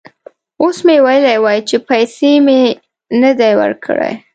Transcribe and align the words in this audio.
اوس 0.61 0.77
که 0.79 0.83
مې 0.87 0.95
ویلي 1.05 1.35
وای 1.43 1.59
چې 1.69 1.77
پیسې 1.89 2.31
مې 2.45 2.61
نه 3.21 3.31
دي 3.39 3.51
ورکړي. 3.61 4.13